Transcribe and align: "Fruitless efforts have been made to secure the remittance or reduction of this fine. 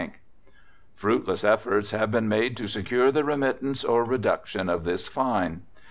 "Fruitless 0.95 1.43
efforts 1.43 1.91
have 1.91 2.09
been 2.09 2.27
made 2.27 2.57
to 2.57 2.67
secure 2.67 3.11
the 3.11 3.23
remittance 3.23 3.83
or 3.83 4.03
reduction 4.03 4.67
of 4.67 4.83
this 4.83 5.07
fine. 5.07 5.61